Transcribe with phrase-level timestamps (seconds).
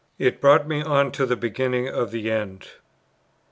[0.17, 2.67] It brought me on to the beginning of the end.